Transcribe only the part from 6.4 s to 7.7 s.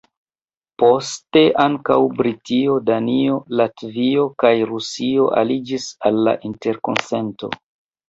interkonsento.